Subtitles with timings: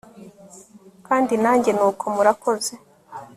[1.07, 2.73] kandi nanjye nuko murakoze